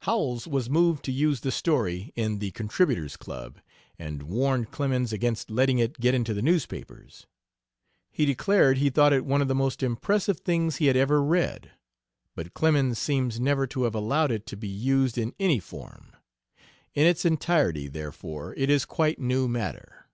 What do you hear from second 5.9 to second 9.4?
get into the newspapers. He declared he thought it one